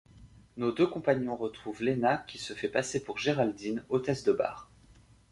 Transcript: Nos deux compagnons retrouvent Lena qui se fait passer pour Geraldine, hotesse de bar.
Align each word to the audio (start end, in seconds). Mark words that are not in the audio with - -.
Nos 0.57 0.71
deux 0.71 0.87
compagnons 0.87 1.35
retrouvent 1.37 1.83
Lena 1.83 2.17
qui 2.27 2.39
se 2.39 2.53
fait 2.55 2.69
passer 2.69 3.03
pour 3.03 3.19
Geraldine, 3.19 3.83
hotesse 3.89 4.23
de 4.23 4.31
bar. 4.33 4.71